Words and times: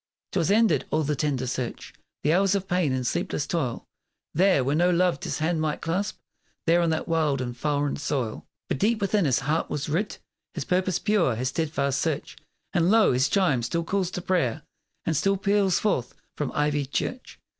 'Twas 0.31 0.49
ended 0.49 0.85
all 0.89 1.03
the 1.03 1.15
tender 1.15 1.45
search; 1.45 1.93
The 2.23 2.33
hours 2.33 2.55
of 2.55 2.67
pain 2.67 2.91
and 2.91 3.05
sleepless 3.05 3.45
toil; 3.45 3.85
There, 4.33 4.63
where 4.63 4.75
no 4.75 4.89
loved 4.89 5.25
his 5.25 5.37
hand 5.37 5.61
might 5.61 5.79
clasp; 5.79 6.17
There, 6.65 6.81
on 6.81 6.89
that 6.89 7.07
wild 7.07 7.39
and 7.39 7.55
foreign 7.55 7.97
soil. 7.97 8.47
But 8.67 8.79
deep 8.79 8.99
within 8.99 9.25
his 9.25 9.41
heart 9.41 9.69
was 9.69 9.89
writ 9.89 10.17
His 10.55 10.65
purpose 10.65 10.97
pure; 10.97 11.35
his 11.35 11.49
steadfast 11.49 12.01
search. 12.01 12.35
And 12.73 12.89
lo! 12.89 13.13
his 13.13 13.29
chime 13.29 13.61
still 13.61 13.83
calls 13.83 14.09
to 14.11 14.23
prayer, 14.23 14.63
And 15.05 15.15
still 15.15 15.37
peals 15.37 15.77
forth 15.77 16.15
from 16.35 16.51
ivied 16.55 16.89
church. 16.89 17.37